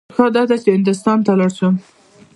ښه 0.15 0.25
داده 0.35 0.55
چې 0.63 0.69
هندوستان 0.77 1.17
ته 1.25 1.29
ولاړ 1.33 1.51
شم. 1.57 1.75